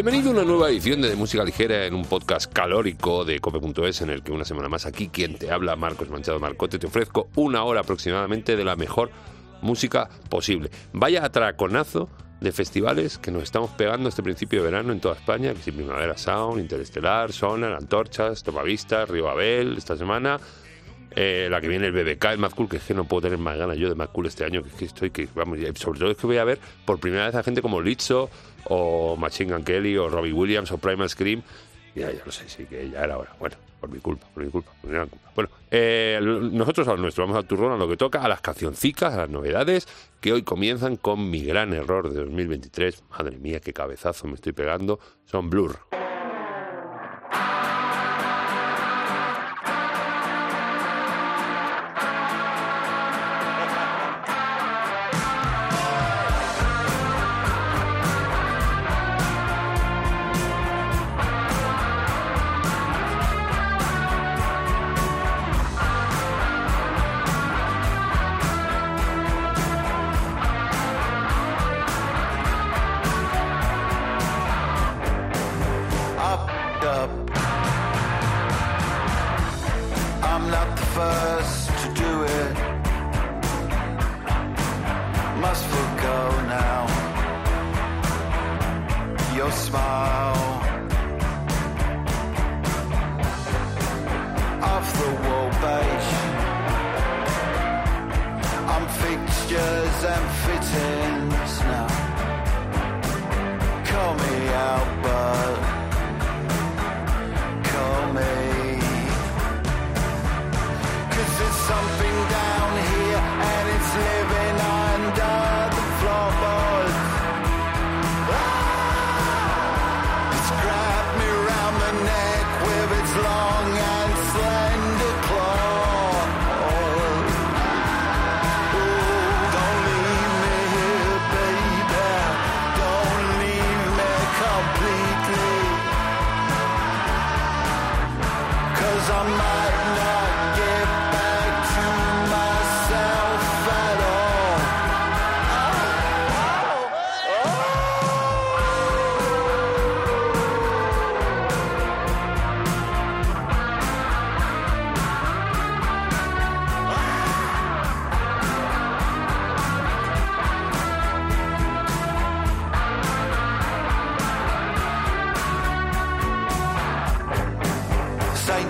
Bienvenido 0.00 0.30
a 0.30 0.32
una 0.32 0.44
nueva 0.44 0.70
edición 0.70 1.02
de 1.02 1.16
Música 1.16 1.42
Ligera 1.42 1.84
en 1.84 1.92
un 1.92 2.04
podcast 2.04 2.52
calórico 2.52 3.24
de 3.24 3.40
cope.es 3.40 4.00
en 4.00 4.10
el 4.10 4.22
que 4.22 4.30
una 4.30 4.44
semana 4.44 4.68
más 4.68 4.86
aquí 4.86 5.08
quien 5.08 5.36
te 5.36 5.50
habla, 5.50 5.74
Marcos 5.74 6.08
Manchado 6.08 6.38
Marcote, 6.38 6.78
te 6.78 6.86
ofrezco 6.86 7.30
una 7.34 7.64
hora 7.64 7.80
aproximadamente 7.80 8.54
de 8.54 8.64
la 8.64 8.76
mejor 8.76 9.10
música 9.60 10.08
posible. 10.30 10.70
Vaya 10.92 11.24
atraconazo 11.24 12.08
de 12.40 12.52
festivales 12.52 13.18
que 13.18 13.32
nos 13.32 13.42
estamos 13.42 13.72
pegando 13.72 14.08
este 14.08 14.22
principio 14.22 14.60
de 14.60 14.70
verano 14.70 14.92
en 14.92 15.00
toda 15.00 15.16
España, 15.16 15.52
que 15.52 15.62
si 15.62 15.72
Primavera 15.72 16.16
Sound, 16.16 16.60
Interestelar, 16.60 17.32
Sonar, 17.32 17.72
Antorchas, 17.72 18.44
Topavista, 18.44 19.04
Río 19.04 19.24
Babel, 19.24 19.76
esta 19.76 19.96
semana, 19.96 20.38
eh, 21.20 21.48
la 21.50 21.60
que 21.60 21.66
viene 21.66 21.86
el 21.88 21.92
BBK, 21.92 22.24
el 22.26 22.38
Mad 22.38 22.52
Cool, 22.52 22.68
que 22.68 22.76
es 22.76 22.84
que 22.84 22.94
no 22.94 23.02
puedo 23.02 23.22
tener 23.22 23.38
más 23.38 23.58
ganas 23.58 23.76
yo 23.76 23.88
de 23.88 23.96
Mad 23.96 24.10
Cool 24.10 24.26
este 24.26 24.44
año, 24.44 24.62
que 24.62 24.68
es 24.68 24.74
que 24.76 24.84
estoy, 24.84 25.10
que 25.10 25.28
vamos, 25.34 25.58
sobre 25.74 25.98
todo 25.98 26.12
es 26.12 26.16
que 26.16 26.28
voy 26.28 26.36
a 26.36 26.44
ver 26.44 26.60
por 26.84 27.00
primera 27.00 27.26
vez 27.26 27.34
a 27.34 27.42
gente 27.42 27.60
como 27.60 27.80
Lizzo, 27.80 28.30
o 28.66 29.16
Machine 29.16 29.52
Gun 29.52 29.64
Kelly, 29.64 29.96
o 29.96 30.08
Robbie 30.08 30.32
Williams, 30.32 30.70
o 30.70 30.78
Primal 30.78 31.08
Scream, 31.08 31.42
ya, 31.96 32.12
ya 32.12 32.24
lo 32.24 32.30
sé, 32.30 32.48
sí 32.48 32.66
que 32.66 32.88
ya 32.88 33.02
era 33.02 33.18
hora. 33.18 33.34
Bueno, 33.40 33.56
por 33.80 33.90
mi 33.90 33.98
culpa, 33.98 34.28
por 34.32 34.44
mi 34.44 34.50
culpa, 34.52 34.70
por 34.80 34.90
mi 34.90 34.94
gran 34.94 35.08
culpa. 35.08 35.32
Bueno, 35.34 35.50
eh, 35.72 36.20
nosotros 36.22 36.86
a 36.86 36.92
lo 36.92 36.98
nuestro, 36.98 37.24
vamos 37.24 37.36
al 37.36 37.48
turrón, 37.48 37.72
a 37.72 37.76
lo 37.76 37.88
que 37.88 37.96
toca, 37.96 38.22
a 38.22 38.28
las 38.28 38.40
cancioncicas, 38.40 39.12
a 39.12 39.16
las 39.16 39.28
novedades, 39.28 39.88
que 40.20 40.32
hoy 40.32 40.44
comienzan 40.44 40.94
con 40.94 41.30
mi 41.30 41.44
gran 41.44 41.74
error 41.74 42.10
de 42.10 42.20
2023. 42.20 43.02
Madre 43.10 43.38
mía, 43.38 43.58
qué 43.58 43.72
cabezazo 43.72 44.28
me 44.28 44.34
estoy 44.34 44.52
pegando. 44.52 45.00
Son 45.24 45.50
Blur. 45.50 45.80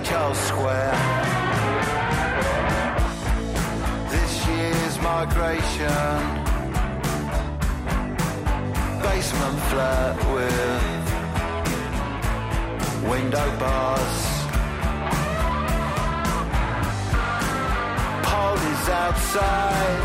Charles 0.03 0.37
Square. 0.37 0.93
This 4.11 4.47
year's 4.47 4.95
migration. 5.01 6.19
Basement 9.01 9.59
flat 9.69 10.15
with 10.35 10.83
window 13.09 13.49
bars. 13.57 14.17
Paul 18.25 18.57
is 18.73 18.89
outside. 19.03 20.01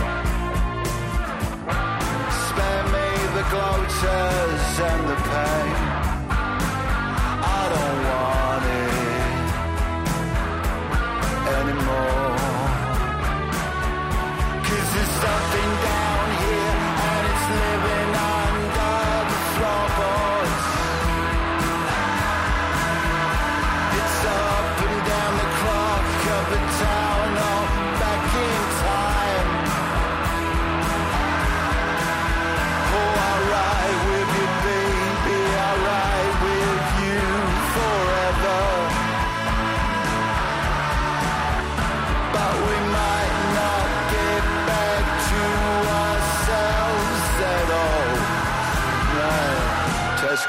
Spare 2.47 2.87
me 2.95 3.09
the 3.37 3.45
gloaters 3.53 4.81
and 4.91 5.03
the 5.11 5.17
pain. 5.29 5.94
Anymore. 11.69 12.44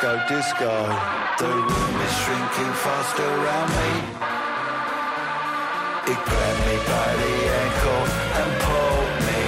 Tesco 0.06 0.28
disco. 0.30 0.74
The 1.40 1.50
room 1.50 1.96
is 2.06 2.14
shrinking 2.22 2.74
fast 2.86 3.18
around 3.20 3.70
me. 3.74 3.92
It 6.12 6.20
grabbed 6.30 6.62
me 6.68 6.78
by 6.94 7.10
the 7.22 7.36
ankle 7.66 8.06
and 8.40 8.52
pulled 8.66 9.16
me 9.26 9.42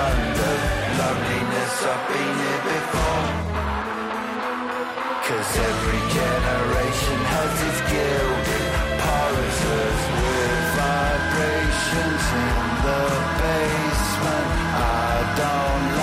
under. 0.00 0.54
Loneliness, 0.98 1.74
I've 1.92 2.04
been 2.08 2.34
here 2.42 2.62
before. 2.72 3.28
Cause 5.28 5.52
every 5.68 6.02
generation 6.16 7.18
has 7.34 7.54
its 7.68 7.80
gilded 7.92 8.66
pulses 9.04 10.00
with 10.20 10.60
vibrations 10.80 12.24
in 12.46 12.56
the 12.86 13.02
basement. 13.44 14.48
I 14.72 15.16
don't 15.36 15.97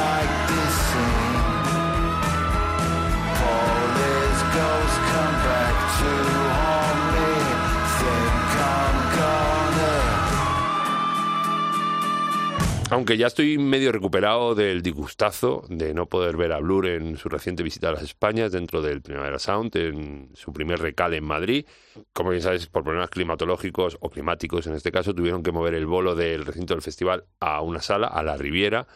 Aunque 12.96 13.18
ya 13.18 13.28
estoy 13.28 13.58
medio 13.58 13.92
recuperado 13.92 14.56
del 14.56 14.82
disgustazo 14.82 15.66
de 15.68 15.94
no 15.94 16.06
poder 16.06 16.38
ver 16.38 16.54
a 16.54 16.60
Blur 16.60 16.88
en 16.88 17.18
su 17.18 17.28
reciente 17.28 17.62
visita 17.62 17.90
a 17.90 17.92
las 17.92 18.04
Españas 18.04 18.54
dentro 18.54 18.82
del 18.82 19.02
Primavera 19.02 19.38
Sound, 19.38 19.76
en 19.76 20.30
su 20.34 20.54
primer 20.54 20.80
recale 20.80 21.18
en 21.18 21.26
Madrid. 21.26 21.66
Como 22.14 22.30
bien 22.30 22.42
sabes, 22.42 22.68
por 22.68 22.86
problemas 22.86 23.10
climatológicos 23.10 23.98
o 24.00 24.10
climáticos 24.10 24.68
en 24.68 24.76
este 24.76 24.94
caso, 24.94 25.14
tuvieron 25.14 25.44
que 25.44 25.52
mover 25.52 25.74
el 25.74 25.86
bolo 25.86 26.16
del 26.16 26.46
recinto 26.46 26.74
del 26.74 26.82
festival 26.82 27.26
a 27.42 27.60
una 27.60 27.82
sala, 27.82 28.08
a 28.08 28.24
la 28.24 28.38
Riviera. 28.38 28.88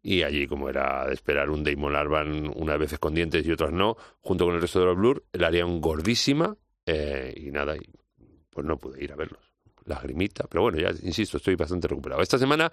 Y 0.00 0.22
allí, 0.22 0.46
como 0.46 0.68
era 0.68 1.08
de 1.08 1.14
esperar 1.14 1.50
un 1.50 1.64
Damon 1.64 1.96
Arban 1.96 2.48
unas 2.54 2.78
veces 2.78 3.00
con 3.00 3.12
dientes 3.12 3.44
y 3.44 3.50
otras 3.50 3.72
no, 3.72 3.96
junto 4.20 4.44
con 4.44 4.54
el 4.54 4.60
resto 4.60 4.78
de 4.78 4.86
los 4.86 4.96
Blur, 4.96 5.24
la 5.32 5.48
harían 5.48 5.80
gordísima 5.80 6.56
eh, 6.86 7.34
y 7.36 7.50
nada, 7.50 7.74
y 7.74 7.90
pues 8.50 8.64
no 8.64 8.78
pude 8.78 9.02
ir 9.02 9.10
a 9.10 9.16
verlos. 9.16 9.42
Lagrimita, 9.84 10.46
pero 10.48 10.62
bueno, 10.62 10.78
ya 10.78 10.90
insisto, 11.02 11.38
estoy 11.38 11.56
bastante 11.56 11.88
recuperado. 11.88 12.22
Esta 12.22 12.38
semana 12.38 12.70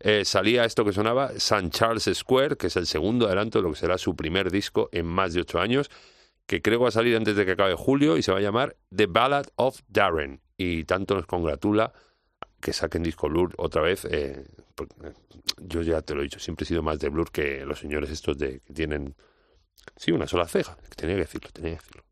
eh, 0.00 0.24
salía 0.24 0.64
esto 0.64 0.84
que 0.84 0.92
sonaba, 0.92 1.32
San 1.38 1.70
Charles 1.70 2.08
Square, 2.12 2.56
que 2.56 2.68
es 2.68 2.76
el 2.76 2.86
segundo 2.86 3.26
adelanto 3.26 3.58
de 3.58 3.64
lo 3.64 3.72
que 3.72 3.78
será 3.78 3.98
su 3.98 4.14
primer 4.14 4.50
disco 4.50 4.88
en 4.92 5.06
más 5.06 5.34
de 5.34 5.40
ocho 5.40 5.60
años, 5.60 5.90
que 6.46 6.62
creo 6.62 6.80
va 6.80 6.88
a 6.88 6.92
salir 6.92 7.16
antes 7.16 7.36
de 7.36 7.44
que 7.44 7.52
acabe 7.52 7.74
julio 7.74 8.16
y 8.16 8.22
se 8.22 8.32
va 8.32 8.38
a 8.38 8.40
llamar 8.40 8.76
The 8.94 9.06
Ballad 9.06 9.46
of 9.56 9.80
Darren. 9.88 10.40
Y 10.56 10.84
tanto 10.84 11.14
nos 11.14 11.26
congratula 11.26 11.92
que 12.60 12.72
saquen 12.72 13.02
disco 13.02 13.28
Blur 13.28 13.54
otra 13.58 13.82
vez. 13.82 14.04
Eh, 14.04 14.44
eh 15.02 15.12
yo 15.58 15.82
ya 15.82 16.02
te 16.02 16.14
lo 16.14 16.20
he 16.20 16.24
dicho, 16.24 16.38
siempre 16.38 16.64
he 16.64 16.66
sido 16.66 16.82
más 16.82 17.00
de 17.00 17.08
Blur 17.08 17.30
que 17.32 17.64
los 17.64 17.80
señores 17.80 18.10
estos 18.10 18.38
de 18.38 18.60
que 18.60 18.72
tienen... 18.72 19.16
Sí, 19.96 20.12
una 20.12 20.26
sola 20.26 20.46
ceja, 20.46 20.76
tenía 20.96 21.16
que 21.16 21.22
decirlo, 21.22 21.50
tenía 21.52 21.70
que 21.72 21.76
decirlo. 21.76 22.07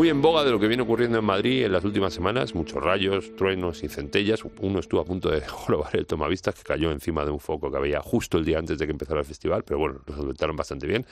Muy 0.00 0.08
en 0.08 0.22
boga 0.22 0.44
de 0.44 0.50
lo 0.50 0.58
que 0.58 0.66
viene 0.66 0.82
ocurriendo 0.82 1.18
en 1.18 1.26
Madrid 1.26 1.62
en 1.62 1.72
las 1.72 1.84
últimas 1.84 2.14
semanas, 2.14 2.54
muchos 2.54 2.82
rayos, 2.82 3.36
truenos 3.36 3.82
y 3.82 3.88
centellas. 3.90 4.40
Uno 4.60 4.78
estuvo 4.78 4.98
a 4.98 5.04
punto 5.04 5.28
de 5.28 5.42
jorobar 5.46 5.94
el 5.94 6.06
tomavistas 6.06 6.54
que 6.54 6.62
cayó 6.62 6.90
encima 6.90 7.22
de 7.26 7.30
un 7.30 7.38
foco 7.38 7.70
que 7.70 7.76
había 7.76 8.00
justo 8.00 8.38
el 8.38 8.46
día 8.46 8.58
antes 8.58 8.78
de 8.78 8.86
que 8.86 8.92
empezara 8.92 9.20
el 9.20 9.26
festival, 9.26 9.62
pero 9.62 9.78
bueno, 9.78 10.00
lo 10.06 10.16
solventaron 10.16 10.56
bastante 10.56 10.86
bien. 10.86 11.04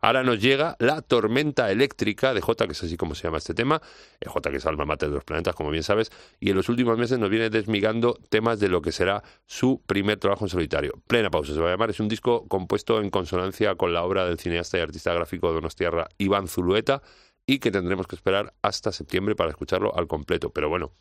Ahora 0.00 0.22
nos 0.22 0.40
llega 0.40 0.76
la 0.78 1.02
tormenta 1.02 1.70
eléctrica 1.70 2.32
de 2.32 2.40
J, 2.40 2.66
que 2.66 2.72
es 2.72 2.82
así 2.82 2.96
como 2.96 3.14
se 3.14 3.24
llama 3.24 3.36
este 3.36 3.52
tema, 3.52 3.82
eh, 4.18 4.26
J 4.26 4.50
que 4.50 4.56
es 4.56 4.64
alma 4.64 4.86
mate 4.86 5.06
de 5.06 5.12
los 5.12 5.24
planetas, 5.24 5.54
como 5.54 5.68
bien 5.68 5.82
sabes, 5.82 6.10
y 6.40 6.48
en 6.48 6.56
los 6.56 6.70
últimos 6.70 6.96
meses 6.96 7.18
nos 7.18 7.28
viene 7.28 7.50
desmigando 7.50 8.18
temas 8.30 8.58
de 8.58 8.68
lo 8.68 8.80
que 8.80 8.92
será 8.92 9.22
su 9.44 9.82
primer 9.86 10.18
trabajo 10.18 10.46
en 10.46 10.48
solitario. 10.48 10.94
Plena 11.06 11.28
pausa 11.28 11.52
se 11.52 11.60
va 11.60 11.68
a 11.68 11.72
llamar, 11.72 11.90
es 11.90 12.00
un 12.00 12.08
disco 12.08 12.48
compuesto 12.48 13.02
en 13.02 13.10
consonancia 13.10 13.74
con 13.74 13.92
la 13.92 14.02
obra 14.02 14.24
del 14.24 14.38
cineasta 14.38 14.78
y 14.78 14.80
artista 14.80 15.12
gráfico 15.12 15.52
donostiarra 15.52 16.08
Iván 16.16 16.48
Zulueta, 16.48 17.02
y 17.50 17.58
que 17.58 17.72
tendremos 17.72 18.06
que 18.06 18.14
esperar 18.14 18.54
hasta 18.62 18.92
septiembre 18.92 19.34
para 19.34 19.50
escucharlo 19.50 19.92
al 19.96 20.06
completo. 20.06 20.50
Pero 20.50 20.68
bueno, 20.68 20.92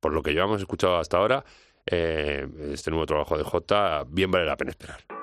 por 0.00 0.12
lo 0.12 0.20
que 0.20 0.32
llevamos 0.32 0.60
escuchado 0.60 0.96
hasta 0.96 1.18
ahora, 1.18 1.44
eh, 1.86 2.44
este 2.72 2.90
nuevo 2.90 3.06
trabajo 3.06 3.38
de 3.38 3.44
J 3.44 4.04
bien 4.08 4.32
vale 4.32 4.44
la 4.44 4.56
pena 4.56 4.72
esperar. 4.72 5.21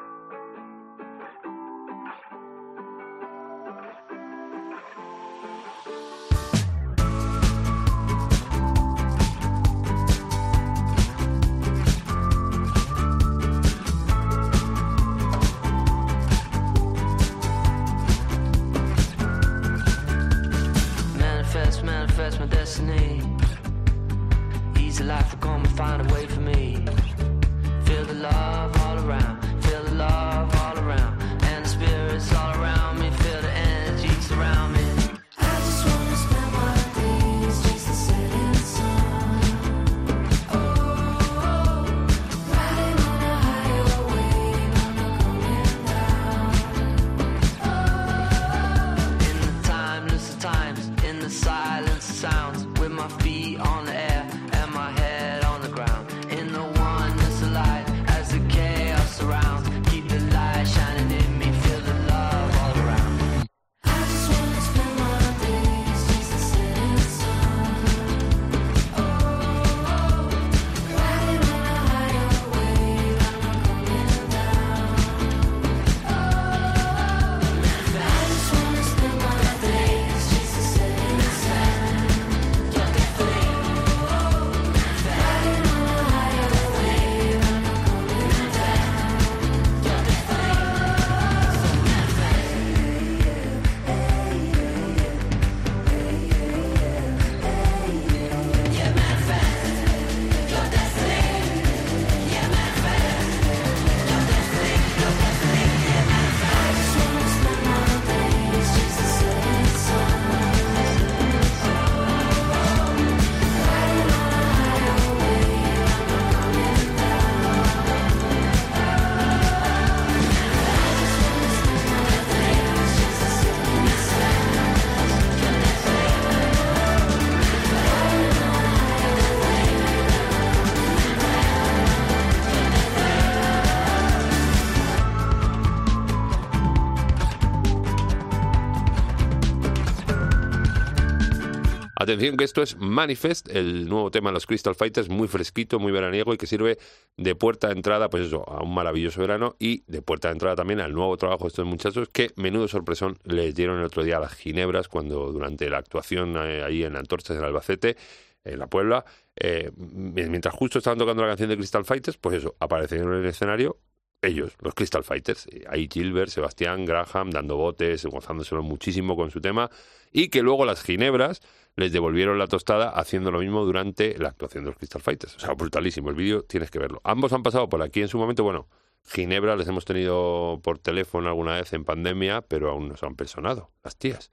Atención 142.02 142.38
que 142.38 142.46
esto 142.46 142.62
es 142.62 142.78
Manifest, 142.78 143.50
el 143.50 143.90
nuevo 143.90 144.10
tema 144.10 144.30
de 144.30 144.36
los 144.36 144.46
Crystal 144.46 144.74
Fighters, 144.74 145.10
muy 145.10 145.28
fresquito, 145.28 145.80
muy 145.80 145.92
veraniego 145.92 146.34
y 146.34 146.38
que 146.38 146.48
sirve 146.48 146.78
de 147.18 147.36
puerta 147.36 147.68
de 147.68 147.74
entrada, 147.74 148.10
pues 148.10 148.28
eso, 148.28 148.50
a 148.50 148.64
un 148.64 148.74
maravilloso 148.74 149.20
verano 149.20 149.58
y 149.60 149.84
de 149.86 150.02
puerta 150.02 150.30
de 150.30 150.32
entrada 150.32 150.56
también 150.56 150.80
al 150.80 150.94
nuevo 150.94 151.18
trabajo 151.18 151.44
de 151.44 151.50
estos 151.50 151.66
muchachos 151.66 152.08
que 152.08 152.32
menudo 152.38 152.70
sorpresón 152.70 153.18
les 153.26 153.54
dieron 153.54 153.80
el 153.80 153.84
otro 153.84 154.06
día 154.06 154.16
a 154.16 154.22
las 154.22 154.34
Ginebras 154.34 154.88
cuando 154.88 155.30
durante 155.34 155.70
la 155.70 155.80
actuación 155.80 156.38
eh, 156.38 156.64
ahí 156.64 156.86
en 156.86 156.96
Antorchas 156.96 157.36
en 157.36 157.44
Albacete, 157.44 157.98
en 158.46 158.60
la 158.60 158.68
Puebla, 158.68 159.04
eh, 159.36 159.70
mientras 159.76 160.56
justo 160.56 160.78
estaban 160.78 161.00
tocando 161.00 161.24
la 161.24 161.28
canción 161.28 161.50
de 161.50 161.58
Crystal 161.58 161.84
Fighters, 161.84 162.16
pues 162.16 162.38
eso, 162.38 162.56
aparecieron 162.62 163.14
en 163.14 163.24
el 163.24 163.26
escenario 163.26 163.78
ellos, 164.22 164.54
los 164.62 164.74
Crystal 164.74 165.04
Fighters. 165.04 165.48
Eh, 165.48 165.64
Ahí 165.70 165.88
Gilbert, 165.92 166.30
Sebastián, 166.30 166.86
Graham, 166.86 167.32
dando 167.32 167.58
botes, 167.58 168.06
gozándoselo 168.06 168.64
muchísimo 168.64 169.16
con 169.16 169.32
su 169.32 169.42
tema. 169.42 169.70
Y 170.12 170.30
que 170.30 170.42
luego 170.42 170.66
las 170.66 170.84
Ginebras 170.84 171.42
les 171.76 171.92
devolvieron 171.92 172.38
la 172.38 172.48
tostada 172.48 172.90
haciendo 172.90 173.32
lo 173.32 173.40
mismo 173.40 173.64
durante 173.66 174.18
la 174.18 174.30
actuación 174.30 174.64
de 174.64 174.72
los 174.72 174.78
Crystal 174.78 175.02
Fighters. 175.02 175.36
O 175.36 175.40
sea, 175.40 175.54
brutalísimo. 175.54 176.10
El 176.10 176.16
vídeo 176.16 176.44
tienes 176.44 176.72
que 176.72 176.80
verlo. 176.80 177.02
Ambos 177.04 177.34
han 177.34 177.44
pasado 177.44 177.70
por 177.70 177.82
aquí 177.82 178.02
en 178.02 178.08
su 178.08 178.18
momento. 178.18 178.44
Bueno, 178.44 178.68
Ginebra 179.06 179.56
les 179.56 179.68
hemos 179.68 179.86
tenido 179.86 180.60
por 180.64 180.80
teléfono 180.80 181.30
alguna 181.30 181.56
vez 181.56 181.74
en 181.74 181.86
pandemia, 181.86 182.42
pero 182.42 182.70
aún 182.70 182.90
no 182.90 182.98
se 182.98 183.06
han 183.06 183.16
personado, 183.16 183.72
las 183.84 183.98
tías. 183.98 184.32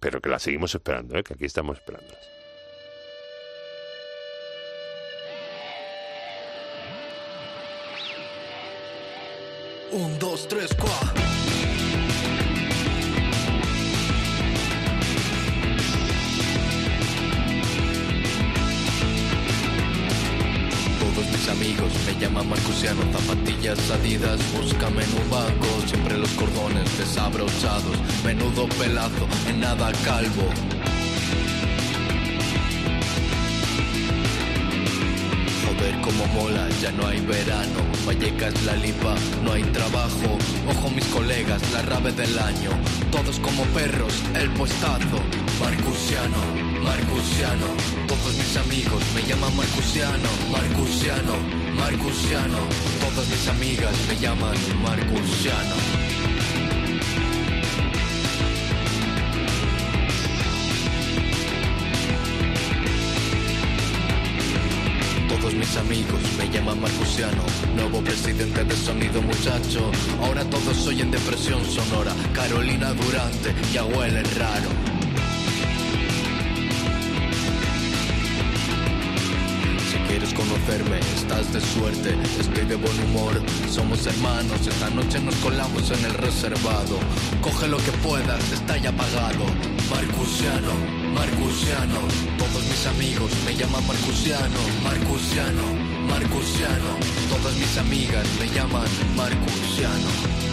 Pero 0.00 0.20
que 0.20 0.28
las 0.28 0.42
seguimos 0.42 0.74
esperando, 0.74 1.16
¿eh? 1.16 1.22
que 1.22 1.34
aquí 1.34 1.44
estamos 1.44 1.78
esperándolas. 1.78 2.28
Un, 9.92 10.18
dos, 10.18 10.48
tres, 10.48 10.74
cuatro. 10.74 11.41
Amigos 21.52 21.92
me 22.06 22.18
llaman 22.18 22.48
Marcusiano, 22.48 23.02
zapatillas 23.12 23.78
adidas, 23.90 24.40
búscame 24.52 25.04
en 25.04 25.12
un 25.22 25.30
banco, 25.30 25.66
siempre 25.86 26.16
los 26.16 26.30
cordones 26.30 26.98
desabrochados, 26.98 27.96
menudo 28.24 28.66
pelazo, 28.78 29.26
en 29.48 29.60
nada 29.60 29.92
calvo. 30.04 30.81
Joder 35.92 36.00
como 36.00 36.26
mola, 36.28 36.68
ya 36.80 36.90
no 36.92 37.06
hay 37.06 37.20
verano. 37.20 37.80
Vallecas 38.06 38.62
la 38.64 38.74
lipa, 38.76 39.14
no 39.42 39.52
hay 39.52 39.62
trabajo. 39.64 40.38
Ojo 40.68 40.90
mis 40.90 41.04
colegas, 41.06 41.60
la 41.72 41.82
rave 41.82 42.12
del 42.12 42.38
año. 42.38 42.70
Todos 43.10 43.38
como 43.40 43.64
perros, 43.74 44.14
el 44.34 44.50
puestazo. 44.50 45.18
Marcusiano, 45.60 46.38
Marcusiano. 46.82 47.66
Todos 48.06 48.34
mis 48.36 48.56
amigos 48.56 49.02
me 49.14 49.22
llaman 49.22 49.54
Marcusiano, 49.56 50.28
Marcusiano, 50.50 51.34
Marcusiano. 51.76 52.58
Todas 53.00 53.28
mis 53.28 53.48
amigas 53.48 53.94
me 54.08 54.16
llaman 54.16 54.56
Marcusiano. 54.82 56.11
Mis 65.72 65.76
amigos. 65.76 66.20
Me 66.38 66.48
llaman 66.50 66.80
Marcusiano, 66.80 67.42
nuevo 67.74 68.02
presidente 68.02 68.64
de 68.64 68.76
Sonido 68.76 69.22
Muchacho. 69.22 69.90
Ahora 70.22 70.44
todos 70.44 70.76
soy 70.76 71.00
en 71.00 71.10
depresión 71.10 71.64
sonora, 71.64 72.12
Carolina 72.34 72.92
Durante 72.92 73.54
y 73.72 73.78
huele 73.78 74.22
raro. 74.22 74.68
Si 79.90 79.98
quieres 80.08 80.32
conocer 80.34 80.52
conocerme, 80.52 80.98
estás 81.16 81.52
de 81.52 81.60
suerte, 81.60 82.16
estoy 82.40 82.64
de 82.66 82.76
buen 82.76 82.98
humor, 83.04 83.40
somos 83.70 84.06
hermanos, 84.06 84.66
esta 84.66 84.90
noche 84.90 85.20
nos 85.20 85.34
colamos 85.36 85.90
en 85.90 86.04
el 86.04 86.14
reservado, 86.14 86.98
coge 87.40 87.68
lo 87.68 87.78
que 87.78 87.92
puedas, 88.02 88.52
está 88.52 88.76
ya 88.76 88.92
pagado, 88.92 89.44
Marcusiano, 89.90 91.01
Marcusiano, 91.14 92.00
todos 92.38 92.64
mis 92.64 92.86
amigos 92.86 93.30
me 93.44 93.54
llaman 93.54 93.86
Marcusiano, 93.86 94.58
Marcusiano, 94.82 95.62
Marcusiano, 96.08 96.96
todas 97.28 97.54
mis 97.56 97.78
amigas 97.78 98.26
me 98.40 98.46
llaman 98.48 98.88
Marcusiano. 99.16 100.51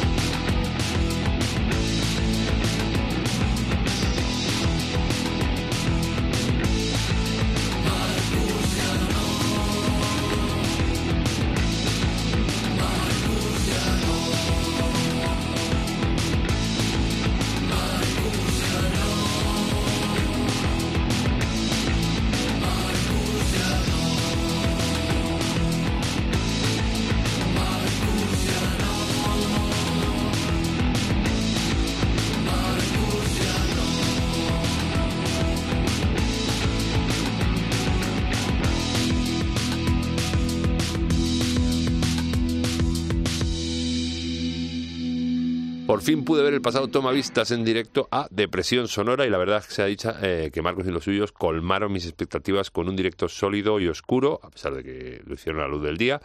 Fin 46.09 46.25
pude 46.25 46.41
ver 46.41 46.55
el 46.55 46.61
pasado 46.63 46.87
Toma 46.87 47.11
Vistas 47.11 47.51
en 47.51 47.63
directo 47.63 48.07
a 48.09 48.27
Depresión 48.31 48.87
Sonora 48.87 49.27
y 49.27 49.29
la 49.29 49.37
verdad 49.37 49.63
que 49.63 49.71
se 49.71 49.83
ha 49.83 49.85
dicho 49.85 50.11
eh, 50.23 50.49
que 50.51 50.63
Marcos 50.63 50.87
y 50.87 50.89
los 50.89 51.03
suyos 51.03 51.31
colmaron 51.31 51.91
mis 51.91 52.05
expectativas 52.05 52.71
con 52.71 52.89
un 52.89 52.95
directo 52.95 53.29
sólido 53.29 53.79
y 53.79 53.87
oscuro, 53.87 54.39
a 54.41 54.49
pesar 54.49 54.73
de 54.73 54.83
que 54.83 55.21
lo 55.23 55.35
hicieron 55.35 55.61
a 55.61 55.65
la 55.65 55.69
luz 55.69 55.83
del 55.83 55.97
día. 55.97 56.19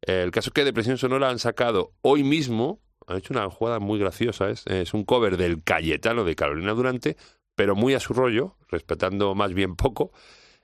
Eh, 0.00 0.22
el 0.22 0.30
caso 0.30 0.48
es 0.48 0.54
que 0.54 0.64
Depresión 0.64 0.96
Sonora 0.96 1.28
han 1.28 1.38
sacado 1.38 1.92
hoy 2.00 2.24
mismo, 2.24 2.80
han 3.06 3.18
hecho 3.18 3.34
una 3.34 3.50
jugada 3.50 3.78
muy 3.78 3.98
graciosa, 3.98 4.48
es, 4.48 4.66
es 4.68 4.94
un 4.94 5.04
cover 5.04 5.36
del 5.36 5.62
Cayetano 5.62 6.24
de 6.24 6.34
Carolina 6.34 6.72
Durante, 6.72 7.18
pero 7.54 7.76
muy 7.76 7.92
a 7.92 8.00
su 8.00 8.14
rollo, 8.14 8.56
respetando 8.70 9.34
más 9.34 9.52
bien 9.52 9.76
poco. 9.76 10.12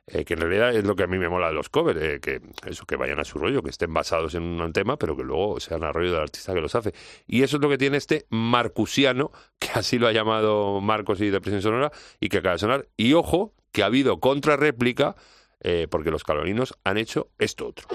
Eh, 0.07 0.25
que 0.25 0.35
en 0.35 0.41
realidad 0.41 0.75
es 0.75 0.85
lo 0.85 0.97
que 0.97 1.05
a 1.05 1.07
mí 1.07 1.19
me 1.19 1.29
mola 1.29 1.49
de 1.49 1.55
los 1.55 1.69
covers, 1.69 2.01
eh, 2.03 2.21
que 2.21 2.41
eso, 2.67 2.85
que 2.87 2.97
vayan 2.97 3.21
a 3.21 3.25
su 3.25 3.39
rollo, 3.39 3.63
que 3.63 3.71
estén 3.71 3.95
basados 3.95 4.35
en 4.35 4.43
un 4.43 4.73
tema, 4.73 4.97
pero 4.97 5.17
que 5.17 5.23
luego 5.23 5.61
sean 5.61 5.85
a 5.85 5.93
rollo 5.93 6.13
del 6.13 6.23
artista 6.23 6.53
que 6.53 6.61
los 6.61 6.75
hace. 6.75 6.93
Y 7.27 7.43
eso 7.43 7.57
es 7.57 7.63
lo 7.63 7.69
que 7.69 7.79
tiene 7.79 7.99
este 7.99 8.27
Marcusiano, 8.29 9.31
que 9.61 9.69
así 9.75 9.99
lo 9.99 10.09
ha 10.09 10.13
llamado 10.13 10.81
Marcos 10.81 11.21
y 11.21 11.31
Depresión 11.31 11.63
Sonora, 11.63 11.93
y 12.19 12.29
que 12.29 12.39
acaba 12.39 12.55
de 12.55 12.59
sonar. 12.59 12.89
Y 12.97 13.13
ojo, 13.13 13.55
que 13.71 13.83
ha 13.83 13.87
habido 13.87 14.19
contrarréplica, 14.19 15.15
eh, 15.61 15.87
porque 15.89 16.11
los 16.11 16.25
calorinos 16.25 16.75
han 16.83 16.99
hecho 16.99 17.31
esto 17.39 17.69
otro. 17.69 17.87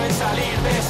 En 0.00 0.14
salir 0.14 0.56
de 0.62 0.81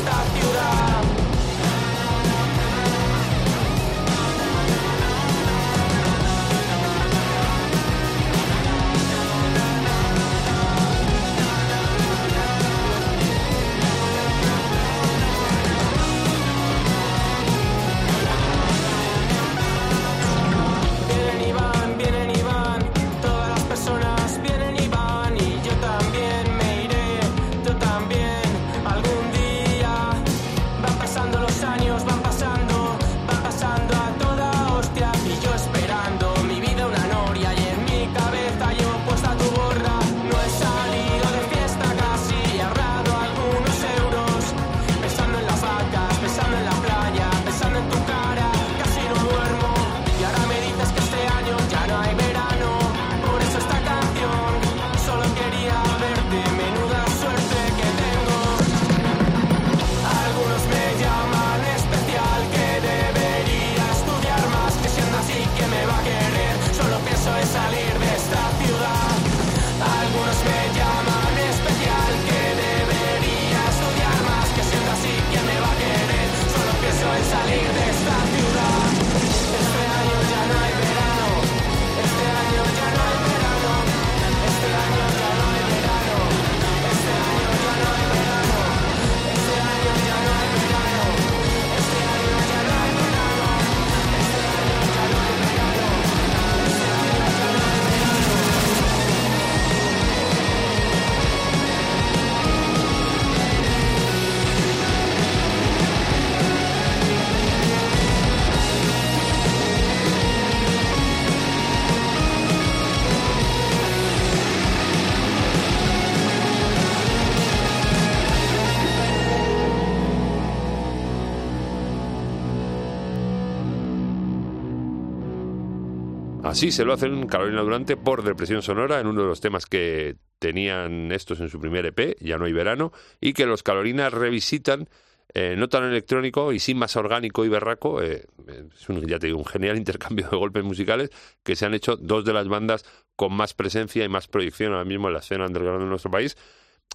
Así 126.53 126.71
se 126.71 126.85
lo 126.85 126.93
hacen 126.93 127.27
Carolina 127.29 127.63
Durante 127.63 127.97
por 127.97 128.23
Depresión 128.23 128.61
Sonora 128.61 129.01
en 129.01 129.07
uno 129.07 129.23
de 129.23 129.27
los 129.27 129.41
temas 129.41 129.65
que 129.65 130.17
tenían 130.39 131.11
estos 131.11 131.41
en 131.41 131.49
su 131.49 131.59
primer 131.59 131.87
EP, 131.87 132.19
Ya 132.21 132.37
no 132.37 132.45
hay 132.45 132.53
verano, 132.53 132.93
y 133.23 133.33
que 133.33 133.47
los 133.47 133.63
Carolina 133.63 134.11
revisitan 134.11 134.87
eh, 135.33 135.55
no 135.57 135.71
tan 135.71 135.85
electrónico 135.85 136.53
y 136.53 136.59
sí 136.59 136.75
más 136.75 136.95
orgánico 136.97 137.47
y 137.47 137.49
berraco. 137.49 138.03
eh, 138.03 138.27
es 138.71 138.87
un, 138.91 139.01
ya 139.07 139.19
te 139.19 139.29
digo, 139.29 139.39
un 139.39 139.47
genial 139.47 139.77
intercambio 139.79 140.29
de 140.29 140.37
golpes 140.37 140.63
musicales 140.63 141.09
que 141.43 141.57
se 141.57 141.65
han 141.65 141.73
hecho 141.73 141.97
dos 141.97 142.23
de 142.27 142.35
las 142.35 142.49
bandas 142.49 142.85
con 143.17 143.33
más 143.33 143.55
presencia 143.55 144.05
y 144.05 144.11
más 144.11 144.29
proyección 144.29 144.73
ahora 144.73 144.85
mismo 144.85 145.09
en 145.09 145.15
la 145.15 145.21
escena 145.21 145.47
underground 145.47 145.85
de 145.85 145.89
nuestro 145.89 146.11
país. 146.11 146.37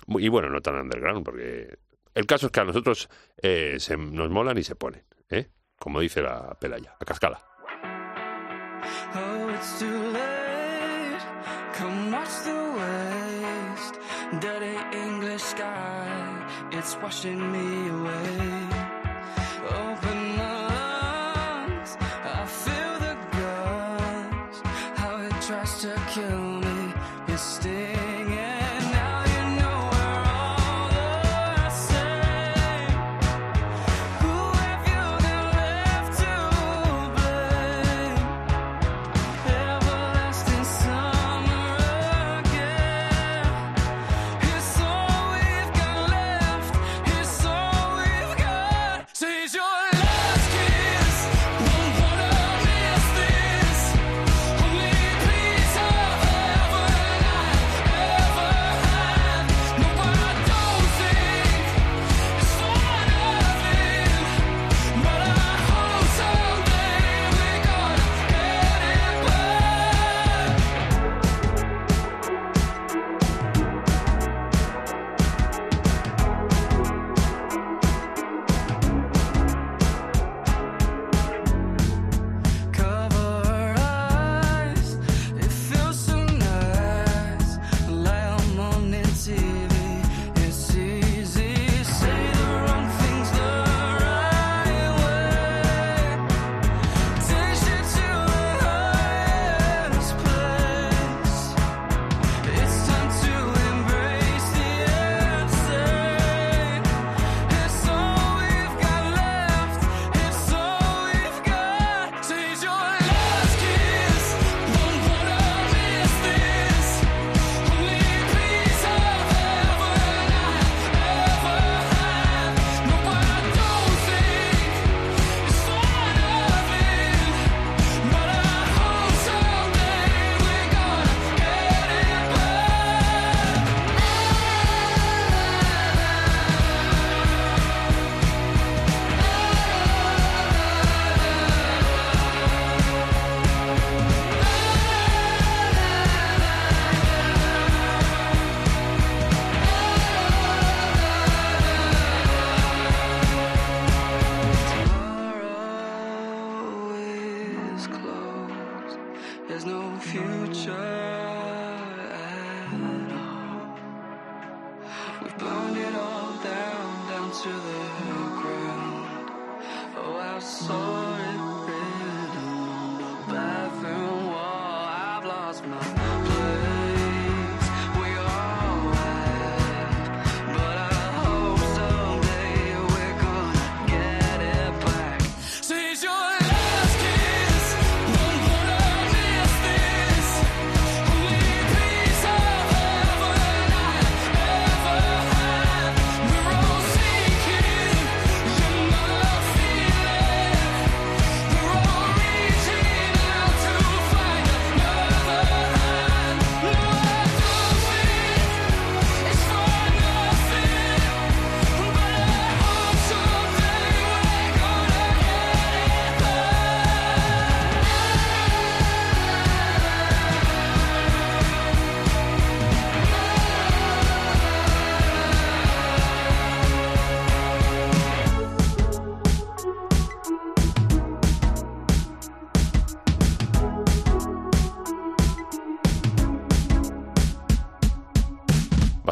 Y 0.08 0.28
bueno, 0.28 0.52
no 0.52 0.62
tan 0.62 0.76
underground, 0.76 1.26
porque 1.26 1.80
el 2.14 2.28
caso 2.28 2.46
es 2.46 2.52
que 2.52 2.60
a 2.60 2.64
nosotros 2.64 3.10
eh, 3.42 3.78
se, 3.80 3.98
nos 3.98 4.30
molan 4.30 4.60
y 4.60 4.64
se 4.64 4.76
ponen, 4.76 5.02
¿eh? 5.32 5.50
como 5.80 6.00
dice 6.00 6.22
la 6.22 6.56
Pelaya, 6.60 6.96
a 7.00 7.06
cascala. 7.06 7.57
Oh, 9.16 9.50
it's 9.50 9.80
too 9.80 10.00
late. 10.18 11.22
Come 11.74 12.12
watch 12.12 12.36
the 12.44 12.58
waste. 12.80 13.96
Dirty 14.42 14.78
English 14.98 15.44
sky. 15.44 16.68
It's 16.72 16.96
washing 17.02 17.52
me 17.52 17.90
away. 17.90 18.67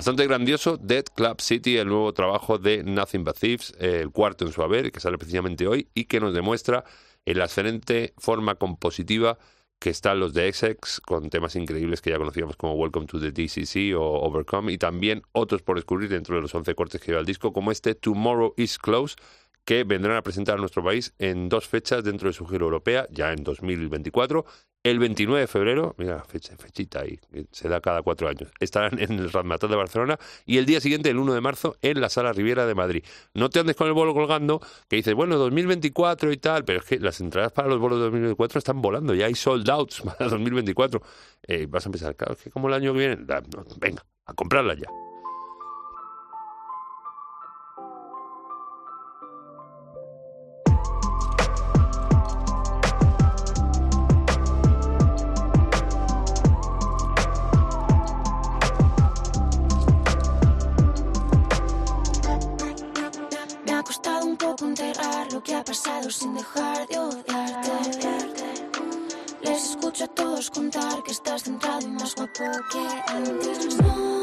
Bastante 0.06 0.28
grandioso, 0.28 0.78
Dead 0.78 1.04
Club 1.16 1.42
City, 1.42 1.78
el 1.78 1.88
nuevo 1.88 2.14
trabajo 2.14 2.60
de 2.60 2.84
Nothing 2.84 3.24
But 3.24 3.40
Thieves, 3.40 3.74
el 3.80 4.12
cuarto 4.12 4.46
en 4.46 4.52
su 4.52 4.62
haber, 4.62 4.92
que 4.92 5.00
sale 5.00 5.18
precisamente 5.18 5.66
hoy 5.66 5.90
y 5.96 6.06
que 6.06 6.20
nos 6.20 6.32
demuestra 6.32 6.84
en 7.26 7.40
la 7.40 7.46
excelente 7.46 8.14
forma 8.20 8.54
compositiva 8.54 9.40
que 9.80 9.90
están 9.90 10.20
los 10.20 10.36
de 10.36 10.48
Essex, 10.48 11.02
con 11.02 11.32
temas 11.32 11.56
increíbles 11.56 12.02
que 12.02 12.12
ya 12.12 12.20
conocíamos 12.20 12.56
como 12.56 12.76
Welcome 12.76 13.08
to 13.08 13.20
the 13.20 13.32
DCC 13.32 13.98
o 13.98 14.22
Overcome, 14.22 14.72
y 14.74 14.78
también 14.78 15.24
otros 15.32 15.64
por 15.64 15.78
descubrir 15.78 16.08
dentro 16.08 16.36
de 16.36 16.44
los 16.44 16.54
11 16.54 16.76
cortes 16.76 17.02
que 17.02 17.08
lleva 17.08 17.22
el 17.22 17.26
disco, 17.26 17.52
como 17.52 17.72
este 17.72 17.96
Tomorrow 17.96 18.54
is 18.58 18.78
Close, 18.78 19.16
que 19.66 19.86
vendrán 19.86 20.18
a 20.18 20.22
presentar 20.22 20.58
a 20.58 20.60
nuestro 20.60 20.84
país 20.84 21.16
en 21.18 21.50
dos 21.50 21.68
fechas 21.68 22.04
dentro 22.04 22.30
de 22.30 22.34
su 22.34 22.46
gira 22.46 22.64
europea, 22.64 23.08
ya 23.10 23.34
en 23.34 23.44
2024, 23.44 24.46
El 24.86 25.00
29 25.00 25.42
de 25.42 25.48
febrero, 25.48 25.96
mira, 25.98 26.24
fecha, 26.26 26.56
fechita 26.58 27.00
ahí, 27.00 27.20
se 27.50 27.68
da 27.68 27.82
cada 27.82 28.04
cuatro 28.04 28.30
años, 28.30 28.52
estarán 28.60 29.00
en 29.00 29.14
el 29.14 29.32
Razmataz 29.32 29.68
de 29.68 29.76
Barcelona 29.76 30.20
y 30.46 30.60
el 30.60 30.68
día 30.68 30.80
siguiente, 30.80 31.10
el 31.10 31.18
1 31.18 31.34
de 31.34 31.42
marzo, 31.42 31.76
en 31.82 32.00
la 32.00 32.08
Sala 32.08 32.34
Riviera 32.34 32.68
de 32.68 32.76
Madrid. 32.76 33.04
No 33.34 33.50
te 33.50 33.60
andes 33.60 33.76
con 33.76 33.88
el 33.88 33.94
bolo 33.94 34.14
colgando, 34.14 34.62
que 34.88 34.98
dices, 34.98 35.16
bueno, 35.16 35.38
2024 35.38 36.32
y 36.32 36.38
tal, 36.38 36.66
pero 36.66 36.82
es 36.82 36.86
que 36.86 37.00
las 37.00 37.20
entradas 37.20 37.52
para 37.52 37.68
los 37.68 37.80
bolos 37.80 37.98
de 37.98 38.04
2024 38.04 38.60
están 38.60 38.80
volando, 38.80 39.16
ya 39.16 39.26
hay 39.26 39.34
sold 39.34 39.68
outs 39.72 40.02
para 40.06 40.30
2024. 40.30 41.02
Eh, 41.48 41.66
vas 41.68 41.84
a 41.84 41.90
empezar, 41.90 42.16
claro, 42.16 42.34
es 42.34 42.44
que 42.44 42.52
como 42.52 42.68
el 42.68 42.76
año 42.76 42.94
que 42.94 43.00
viene, 43.00 43.18
venga, 43.80 44.06
a 44.28 44.34
comprarla 44.36 44.76
ya. 44.76 45.05
Que 65.46 65.54
ha 65.54 65.64
pasado 65.64 66.10
sin 66.10 66.34
dejar 66.34 66.88
de 66.88 66.98
odiarte. 66.98 68.10
Les 69.44 69.70
escucho 69.70 70.06
a 70.06 70.08
todos 70.08 70.50
contar 70.50 71.04
que 71.04 71.12
estás 71.12 71.44
centrado 71.44 71.82
y 71.82 71.92
más 71.92 72.16
guapo 72.16 72.46
que 72.72 73.12
antes. 73.12 73.78
No 73.78 74.15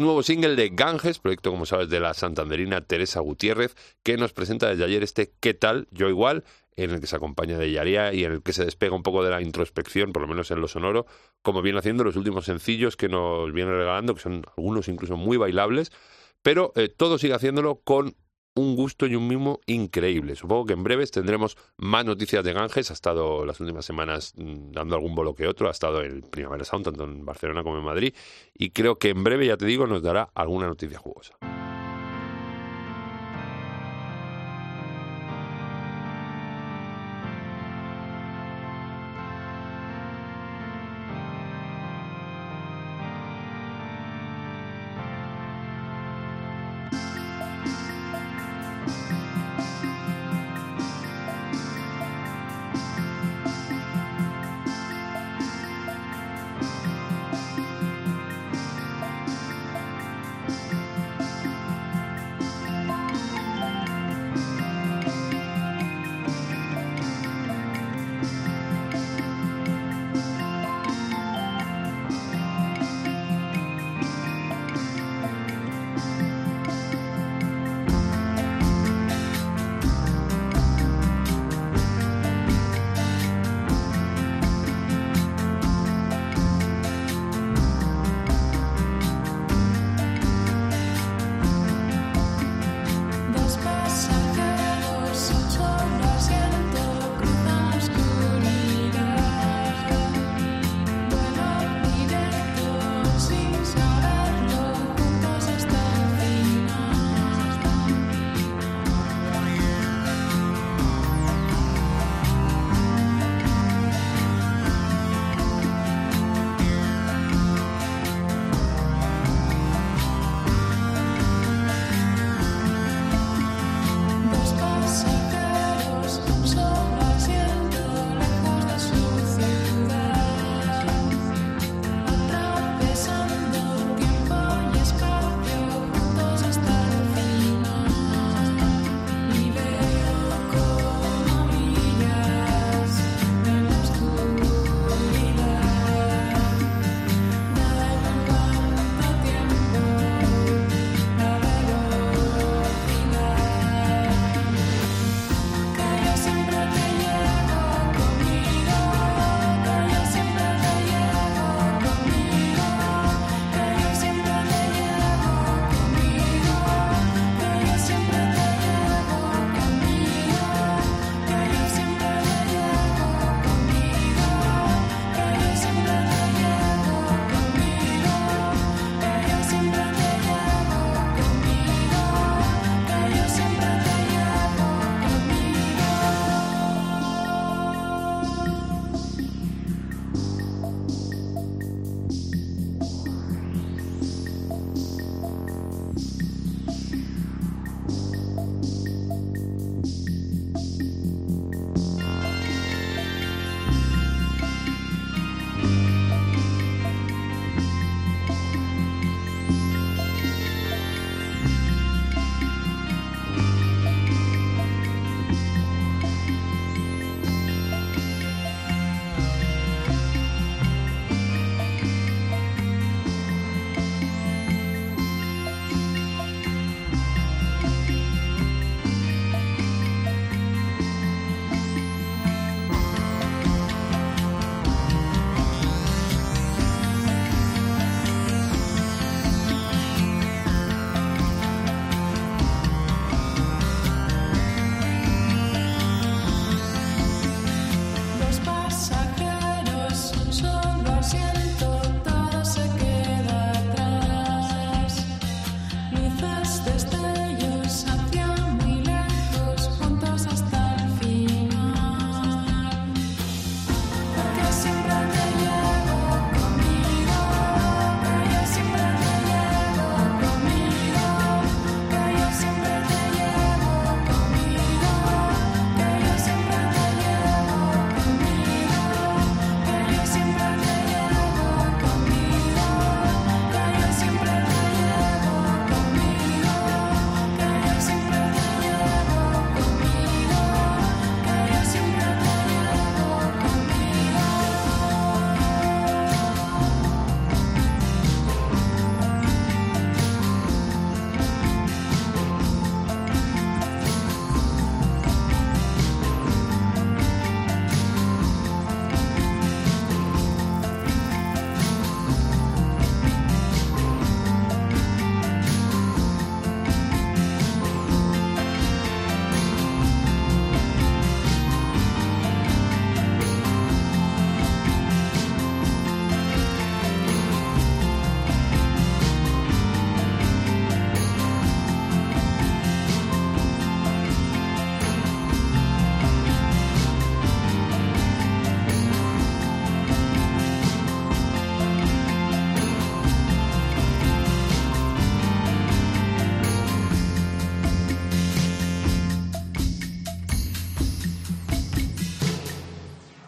nuevo 0.00 0.22
single 0.22 0.56
de 0.56 0.70
Ganges, 0.70 1.18
proyecto, 1.18 1.50
como 1.50 1.66
sabes, 1.66 1.88
de 1.88 2.00
la 2.00 2.14
santanderina 2.14 2.80
Teresa 2.80 3.20
Gutiérrez, 3.20 3.74
que 4.02 4.16
nos 4.16 4.32
presenta 4.32 4.68
desde 4.68 4.84
ayer 4.84 5.02
este 5.02 5.32
¿Qué 5.40 5.54
tal? 5.54 5.88
Yo 5.90 6.08
igual, 6.08 6.44
en 6.76 6.90
el 6.90 7.00
que 7.00 7.06
se 7.06 7.16
acompaña 7.16 7.58
de 7.58 7.70
Yaría 7.70 8.12
y 8.12 8.24
en 8.24 8.32
el 8.32 8.42
que 8.42 8.52
se 8.52 8.64
despega 8.64 8.94
un 8.94 9.02
poco 9.02 9.22
de 9.22 9.30
la 9.30 9.40
introspección, 9.40 10.12
por 10.12 10.22
lo 10.22 10.28
menos 10.28 10.50
en 10.50 10.60
lo 10.60 10.68
sonoro, 10.68 11.06
como 11.42 11.62
viene 11.62 11.78
haciendo 11.78 12.04
los 12.04 12.16
últimos 12.16 12.44
sencillos 12.44 12.96
que 12.96 13.08
nos 13.08 13.52
viene 13.52 13.70
regalando, 13.72 14.14
que 14.14 14.20
son 14.20 14.44
algunos 14.56 14.88
incluso 14.88 15.16
muy 15.16 15.36
bailables, 15.36 15.92
pero 16.42 16.72
eh, 16.76 16.88
todo 16.88 17.18
sigue 17.18 17.34
haciéndolo 17.34 17.80
con 17.84 18.14
un 18.54 18.76
gusto 18.76 19.06
y 19.06 19.14
un 19.14 19.28
mimo 19.28 19.60
increíble. 19.66 20.36
Supongo 20.36 20.66
que 20.66 20.72
en 20.72 20.82
breves 20.82 21.10
tendremos 21.10 21.56
más 21.76 22.04
noticias 22.04 22.44
de 22.44 22.52
Ganges. 22.52 22.90
Ha 22.90 22.94
estado 22.94 23.44
las 23.44 23.60
últimas 23.60 23.84
semanas 23.84 24.34
mm, 24.36 24.72
dando 24.72 24.96
algún 24.96 25.14
bolo 25.14 25.34
que 25.34 25.46
otro. 25.46 25.68
Ha 25.68 25.72
estado 25.72 26.02
en 26.02 26.22
Primavera 26.22 26.64
Sound, 26.64 26.84
tanto 26.86 27.04
en 27.04 27.24
Barcelona 27.24 27.62
como 27.62 27.78
en 27.78 27.84
Madrid. 27.84 28.14
Y 28.54 28.70
creo 28.70 28.98
que 28.98 29.10
en 29.10 29.22
breve, 29.24 29.46
ya 29.46 29.56
te 29.56 29.66
digo, 29.66 29.86
nos 29.86 30.02
dará 30.02 30.30
alguna 30.34 30.66
noticia 30.66 30.98
jugosa. 30.98 31.34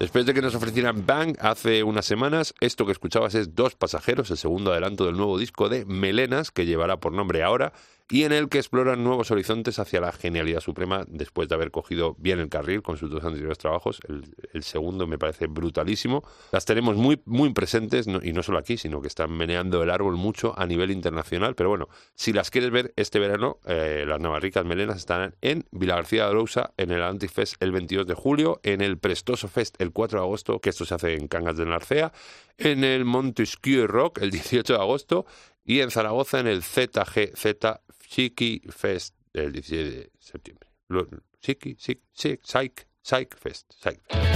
Después 0.03 0.27
de 0.27 0.35
que 0.35 0.43
nos 0.43 0.57
ofrecieran 0.57 1.07
Bang 1.07 1.37
hace 1.39 1.85
unas 1.85 2.05
semanas, 2.05 2.55
esto 2.59 2.85
que 2.85 2.91
escuchabas 2.91 3.37
es 3.37 3.55
Dos 3.55 3.77
Pasajeros, 3.77 4.33
el 4.33 4.37
segundo 4.37 4.73
adelanto 4.73 5.07
del 5.07 5.17
nuevo 5.17 5.39
disco 5.39 5.69
de 5.69 5.85
Melenas, 5.85 6.51
que 6.51 6.67
llevará 6.67 6.97
por 6.97 7.13
nombre 7.13 7.45
Ahora, 7.45 7.73
y 8.13 8.25
en 8.25 8.33
el 8.33 8.51
que 8.51 8.59
exploran 8.59 9.03
nuevos 9.03 9.31
horizontes 9.31 9.79
hacia 9.79 9.99
la 9.99 10.13
genialidad 10.13 10.61
suprema 10.61 11.07
después 11.09 11.49
de 11.49 11.55
haber 11.55 11.71
cogido 11.71 12.15
bien 12.19 12.41
el 12.41 12.51
carril 12.51 12.83
con 12.83 12.99
sus 12.99 13.11
dos 13.11 13.25
anteriores 13.25 13.57
trabajos. 13.57 14.01
El, 14.07 14.63
segundo 14.63 15.07
me 15.07 15.17
parece 15.17 15.47
brutalísimo. 15.47 16.23
Las 16.51 16.67
tenemos 16.67 16.95
muy, 16.97 17.23
muy 17.25 17.55
presentes, 17.55 18.07
no- 18.07 18.21
y 18.23 18.35
no 18.35 18.43
solo 18.43 18.59
aquí, 18.59 18.77
sino 18.77 19.01
que 19.01 19.09
están 19.09 19.33
meneando 19.33 19.83
el 19.83 19.89
árbol 19.89 20.17
mucho 20.17 20.53
a 20.59 20.67
nivel 20.67 20.91
internacional. 20.91 21.55
Pero 21.55 21.71
bueno, 21.71 21.89
si 22.15 22.35
las 22.35 22.51
quieres 22.51 22.71
ver 22.71 22.93
este 22.97 23.19
verano, 23.19 23.61
eh, 23.65 24.05
las 24.07 24.21
Navarricas 24.21 24.67
Melenas 24.67 24.99
están 24.99 25.35
en 25.41 25.65
Vila 25.71 25.95
García 25.95 26.25
de 26.25 26.31
Arousa, 26.33 26.75
en 26.77 26.91
el 26.91 27.03
Antifest 27.03 27.63
el 27.63 27.73
22 27.73 28.07
de 28.07 28.13
julio, 28.15 28.61
en 28.63 28.83
el 28.83 28.99
Prestoso 28.99 29.49
Fest 29.49 29.81
el 29.81 29.91
4 29.91 30.19
de 30.19 30.25
agosto, 30.27 30.61
que 30.61 30.69
esto 30.69 30.85
se 30.85 30.95
hace 30.95 31.15
en 31.15 31.29
Cangas 31.29 31.57
de 31.57 31.65
Narcea, 31.65 32.13
en 32.59 32.85
el 32.85 33.07
Montesquieu 33.07 33.87
Rock 33.87 34.19
el 34.21 34.31
18 34.31 34.75
de 34.75 34.79
agosto 34.79 35.25
y 35.65 35.81
en 35.81 35.91
Zaragoza 35.91 36.41
en 36.41 36.47
el 36.49 36.63
ZGZ 36.63 37.81
Chiqui 38.13 38.61
Fest 38.69 39.15
el 39.33 39.53
17 39.53 39.91
de 39.91 40.13
septiembre. 40.19 40.69
Chiqui, 41.41 41.77
Chiqui, 41.77 42.03
Chiqui, 42.13 42.43
Psych, 42.45 42.87
Psych 43.03 43.35
Fest. 43.39 43.73
Psych 43.73 44.03
Fest. 44.07 44.32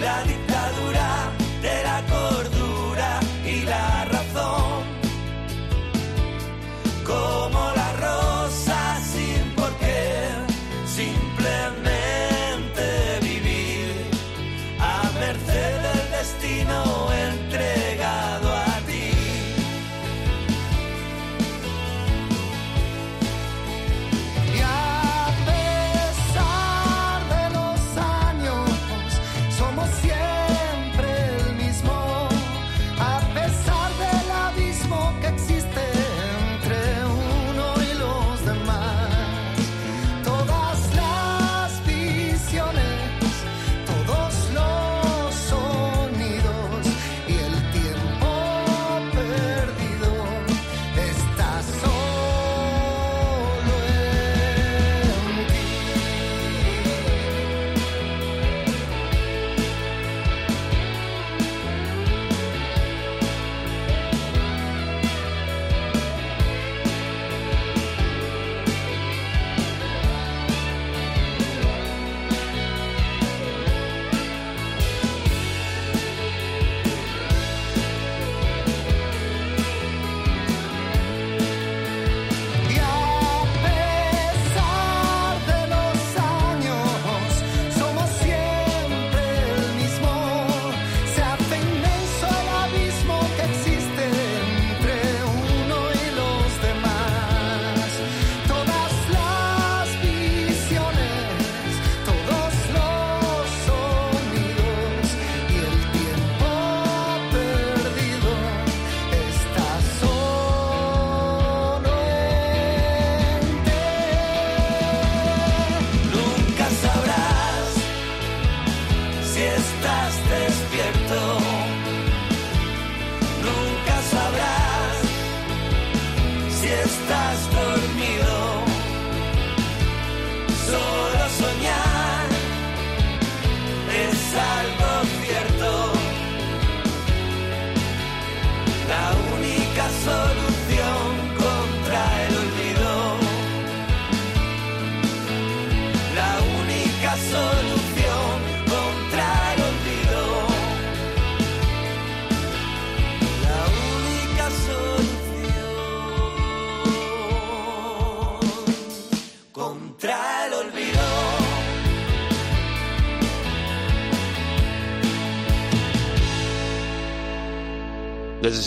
La 0.00 0.37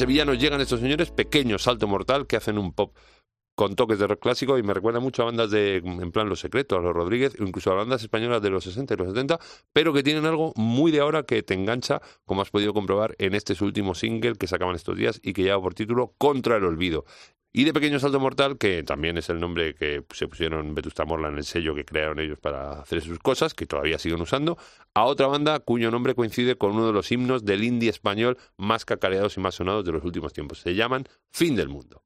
Desde 0.01 0.13
Sevilla 0.13 0.25
nos 0.25 0.39
llegan 0.39 0.59
estos 0.59 0.79
señores, 0.79 1.11
pequeño 1.11 1.59
salto 1.59 1.87
mortal, 1.87 2.25
que 2.25 2.35
hacen 2.35 2.57
un 2.57 2.73
pop 2.73 2.95
con 3.55 3.75
toques 3.75 3.99
de 3.99 4.07
rock 4.07 4.21
clásico 4.21 4.57
y 4.57 4.63
me 4.63 4.73
recuerda 4.73 4.99
mucho 4.99 5.23
a 5.23 5.25
bandas 5.25 5.51
de, 5.51 5.77
en 5.77 6.11
plan 6.11 6.29
Los 6.29 6.39
Secretos, 6.39 6.81
Los 6.83 6.93
Rodríguez, 6.93 7.35
incluso 7.39 7.71
a 7.71 7.75
bandas 7.75 8.01
españolas 8.01 8.41
de 8.41 8.49
los 8.49 8.63
60 8.63 8.93
y 8.93 8.97
los 8.97 9.07
70, 9.09 9.39
pero 9.73 9.93
que 9.93 10.03
tienen 10.03 10.25
algo 10.25 10.53
muy 10.55 10.91
de 10.91 10.99
ahora 10.99 11.23
que 11.23 11.43
te 11.43 11.53
engancha, 11.53 12.01
como 12.25 12.41
has 12.41 12.49
podido 12.49 12.73
comprobar 12.73 13.15
en 13.19 13.35
este 13.35 13.55
su 13.55 13.65
último 13.65 13.95
single 13.95 14.35
que 14.35 14.47
sacaban 14.47 14.75
estos 14.75 14.97
días 14.97 15.19
y 15.23 15.33
que 15.33 15.43
lleva 15.43 15.61
por 15.61 15.73
título 15.73 16.13
Contra 16.17 16.57
el 16.57 16.65
Olvido. 16.65 17.05
Y 17.53 17.65
de 17.65 17.73
Pequeño 17.73 17.99
Salto 17.99 18.17
Mortal, 18.17 18.57
que 18.57 18.81
también 18.83 19.17
es 19.17 19.29
el 19.29 19.41
nombre 19.41 19.75
que 19.75 20.05
se 20.13 20.29
pusieron 20.29 20.73
Vetusta 20.73 21.03
Morla 21.03 21.27
en 21.27 21.37
el 21.37 21.43
sello 21.43 21.75
que 21.75 21.83
crearon 21.83 22.19
ellos 22.19 22.39
para 22.39 22.79
hacer 22.79 23.01
sus 23.01 23.19
cosas, 23.19 23.53
que 23.53 23.65
todavía 23.65 23.99
siguen 23.99 24.21
usando, 24.21 24.57
a 24.93 25.03
otra 25.03 25.27
banda 25.27 25.59
cuyo 25.59 25.91
nombre 25.91 26.15
coincide 26.15 26.55
con 26.55 26.71
uno 26.71 26.87
de 26.87 26.93
los 26.93 27.11
himnos 27.11 27.43
del 27.43 27.65
indie 27.65 27.89
español 27.89 28.37
más 28.55 28.85
cacareados 28.85 29.35
y 29.35 29.41
más 29.41 29.55
sonados 29.55 29.83
de 29.83 29.91
los 29.91 30.05
últimos 30.05 30.31
tiempos. 30.31 30.59
Se 30.59 30.75
llaman 30.75 31.03
Fin 31.29 31.57
del 31.57 31.67
Mundo. 31.67 32.01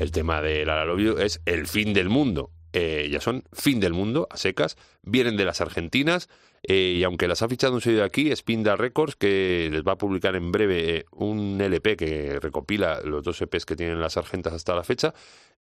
El 0.00 0.10
tema 0.12 0.40
de 0.42 0.64
la 0.66 0.84
Love 0.84 1.20
es 1.20 1.40
el 1.46 1.66
fin 1.66 1.92
del 1.94 2.08
mundo. 2.08 2.50
Eh, 2.72 3.08
ya 3.10 3.20
son 3.20 3.42
fin 3.52 3.80
del 3.80 3.92
mundo, 3.92 4.28
a 4.30 4.36
secas. 4.36 4.76
Vienen 5.02 5.36
de 5.36 5.44
las 5.44 5.60
Argentinas. 5.60 6.28
eh, 6.62 6.94
y 6.98 7.04
aunque 7.04 7.26
las 7.26 7.40
ha 7.42 7.48
fichado 7.48 7.72
un 7.74 7.80
sello 7.80 7.98
de 7.98 8.04
aquí, 8.04 8.34
Spinda 8.36 8.76
Records, 8.76 9.16
que 9.16 9.68
les 9.72 9.82
va 9.82 9.92
a 9.92 9.98
publicar 9.98 10.36
en 10.36 10.52
breve 10.52 10.96
eh, 10.98 11.04
un 11.12 11.58
LP 11.60 11.96
que 11.96 12.38
recopila 12.38 13.00
los 13.02 13.22
dos 13.24 13.40
EPs 13.40 13.64
que 13.64 13.76
tienen 13.76 13.98
las 14.00 14.16
Argentas 14.18 14.52
hasta 14.52 14.74
la 14.74 14.84
fecha, 14.84 15.14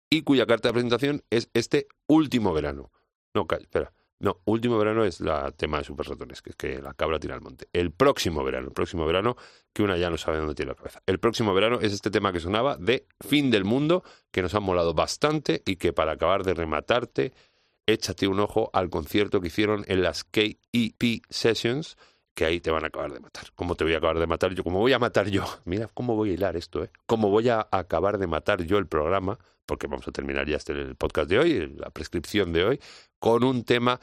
y 0.09 0.23
cuya 0.23 0.45
carta 0.45 0.69
de 0.69 0.73
presentación 0.73 1.23
es 1.29 1.49
este 1.53 1.87
último 2.07 2.51
verano. 2.53 2.91
No, 3.33 3.47
ca- 3.47 3.57
espera. 3.57 3.93
No, 4.22 4.41
último 4.43 4.78
verano 4.78 5.05
es 5.05 5.22
la 5.22 5.49
tema 5.51 5.78
de 5.78 5.86
Super 5.86 6.07
Ratones, 6.07 6.41
que 6.41 6.49
es 6.49 6.55
que 6.57 6.82
la 6.82 6.93
cabra 6.93 7.20
tira 7.20 7.36
al 7.36 7.41
monte. 7.41 7.70
El 7.72 7.91
próximo 7.91 8.43
verano, 8.43 8.67
el 8.67 8.74
próximo 8.74 9.05
verano, 9.05 9.38
que 9.72 9.82
una 9.82 9.95
ya 9.97 10.09
no 10.09 10.17
sabe 10.17 10.39
dónde 10.39 10.55
tiene 10.55 10.72
la 10.72 10.76
cabeza. 10.76 11.01
El 11.05 11.20
próximo 11.20 11.53
verano 11.53 11.80
es 11.80 11.93
este 11.93 12.11
tema 12.11 12.34
que 12.34 12.41
sonaba 12.41 12.76
de 12.76 13.07
Fin 13.22 13.49
del 13.49 13.63
Mundo, 13.63 14.03
que 14.32 14.41
nos 14.41 14.53
ha 14.55 14.59
molado 14.59 14.93
bastante 14.93 15.63
y 15.65 15.78
que 15.78 15.93
para 15.93 16.11
acabar 16.11 16.43
de 16.43 16.53
rematarte, 16.53 17.32
échate 17.88 18.28
un 18.28 18.41
ojo 18.41 18.70
al 18.74 18.89
concierto 18.89 19.39
que 19.39 19.47
hicieron 19.47 19.86
en 19.88 20.01
las 20.01 20.26
KEP 20.26 21.24
Sessions, 21.30 21.95
que 22.39 22.45
ahí 22.45 22.61
te 22.61 22.71
van 22.71 22.85
a 22.85 22.87
acabar 22.87 23.11
de 23.11 23.19
matar. 23.19 23.47
¿Cómo 23.53 23.75
te 23.75 23.83
voy 23.83 23.95
a 23.95 23.97
acabar 23.97 24.17
de 24.17 24.25
matar 24.25 24.53
yo? 24.53 24.63
¿Cómo 24.63 24.79
voy 24.79 24.93
a 24.93 24.99
matar 24.99 25.27
yo? 25.27 25.43
Mira 25.65 25.89
cómo 25.93 26.15
voy 26.15 26.29
a 26.29 26.33
hilar 26.35 26.55
esto, 26.55 26.85
¿eh? 26.85 26.89
¿Cómo 27.05 27.29
voy 27.29 27.49
a 27.49 27.67
acabar 27.69 28.17
de 28.17 28.27
matar 28.27 28.63
yo 28.63 28.77
el 28.77 28.87
programa? 28.87 29.37
Porque 29.65 29.87
vamos 29.87 30.07
a 30.07 30.13
terminar 30.13 30.47
ya 30.47 30.55
este 30.55 30.71
el 30.71 30.95
podcast 30.95 31.29
de 31.29 31.37
hoy, 31.37 31.75
la 31.75 31.89
prescripción 31.89 32.53
de 32.53 32.63
hoy, 32.63 32.79
con 33.19 33.43
un 33.43 33.65
tema, 33.65 33.99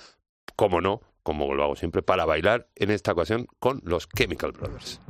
como 0.55 0.83
no, 0.83 1.01
como 1.23 1.55
lo 1.55 1.65
hago 1.65 1.77
siempre, 1.77 2.03
para 2.03 2.27
bailar, 2.27 2.69
en 2.75 2.91
esta 2.91 3.13
ocasión 3.13 3.47
con 3.59 3.81
los 3.85 4.07
Chemical 4.11 4.53
Brothers. 4.53 5.01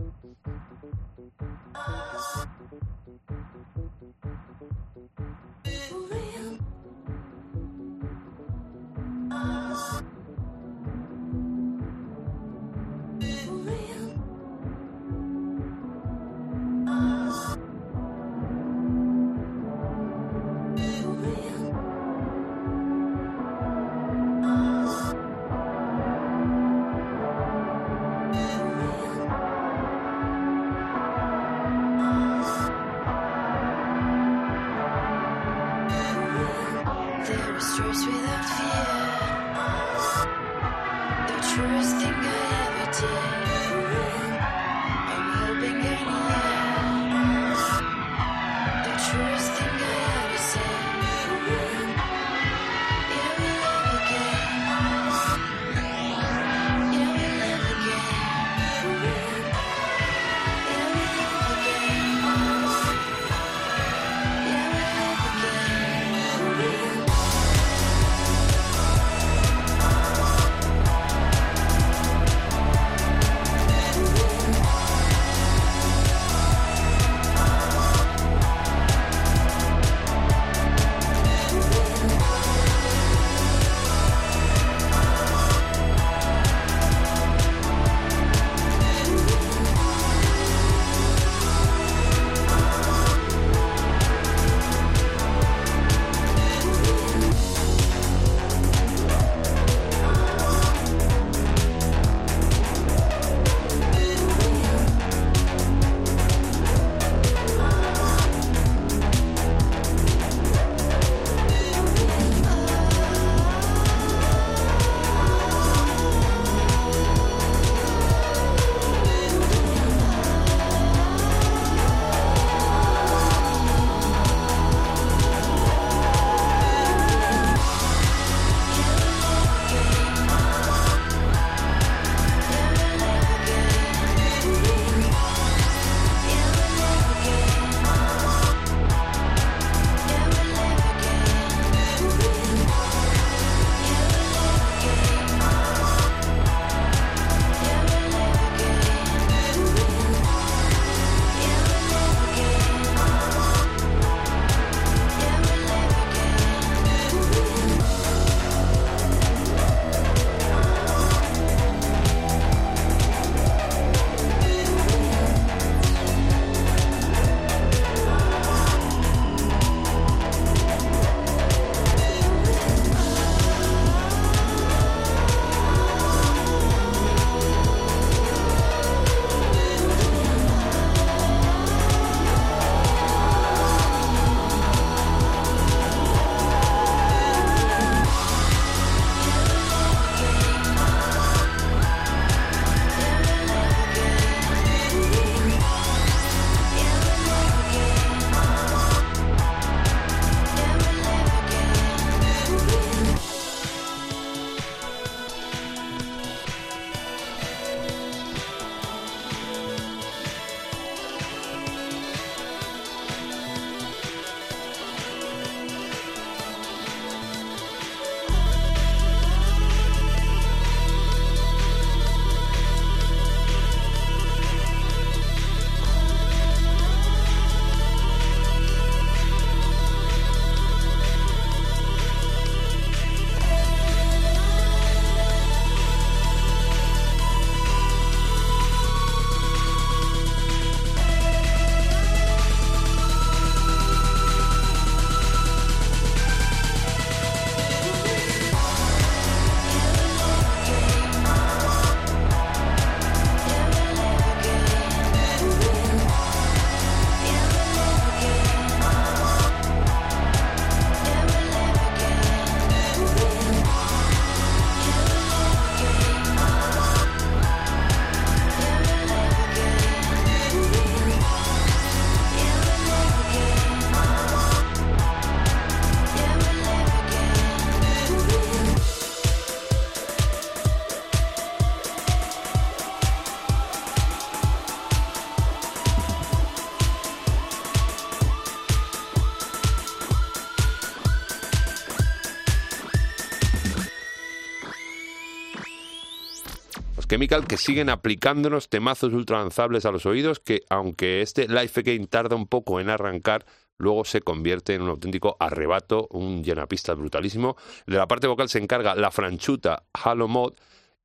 Chemical 297.17 297.47
que 297.47 297.57
siguen 297.57 297.89
aplicándonos 297.89 298.69
temazos 298.69 299.15
ultra 299.15 299.39
lanzables 299.39 299.87
a 299.87 299.91
los 299.91 300.05
oídos 300.05 300.39
que, 300.39 300.65
aunque 300.69 301.23
este 301.23 301.49
Life 301.49 301.81
Again 301.81 302.09
tarda 302.09 302.37
un 302.37 302.47
poco 302.47 302.79
en 302.79 302.91
arrancar, 302.91 303.47
luego 303.79 304.05
se 304.05 304.21
convierte 304.21 304.75
en 304.75 304.83
un 304.83 304.91
auténtico 304.91 305.35
arrebato, 305.41 306.09
un 306.11 306.45
llenapistas 306.45 306.95
brutalísimo. 306.99 307.57
De 307.87 307.97
la 307.97 308.07
parte 308.07 308.27
vocal 308.27 308.51
se 308.51 308.59
encarga 308.59 308.95
la 308.95 309.11
franchuta 309.11 309.85
Halo 309.95 310.29
Mod 310.29 310.57